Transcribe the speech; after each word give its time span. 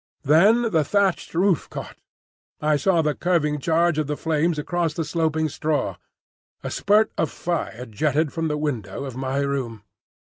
Then 0.23 0.71
the 0.71 0.83
thatched 0.83 1.35
roof 1.35 1.69
caught. 1.69 1.97
I 2.59 2.75
saw 2.75 3.03
the 3.03 3.13
curving 3.13 3.59
charge 3.59 3.99
of 3.99 4.07
the 4.07 4.17
flames 4.17 4.57
across 4.57 4.95
the 4.95 5.05
sloping 5.05 5.47
straw. 5.47 5.97
A 6.63 6.71
spurt 6.71 7.11
of 7.19 7.29
fire 7.29 7.85
jetted 7.85 8.33
from 8.33 8.47
the 8.47 8.57
window 8.57 9.03
of 9.03 9.15
my 9.15 9.41
room. 9.41 9.83